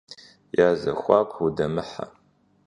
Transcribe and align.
Я 0.61 0.69
зэхуаку 0.81 1.39
удэмыхьэ. 1.45 2.05